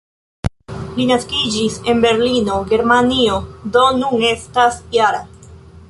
Li 0.95 1.03
naskiĝis 1.09 1.75
en 1.93 2.01
Berlino, 2.07 2.57
Germanio, 2.73 3.37
do 3.77 3.85
nun 4.01 4.27
estas 4.35 4.81
-jara. 4.99 5.23